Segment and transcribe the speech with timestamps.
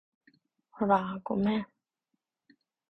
[0.71, 1.67] ほら、ごめん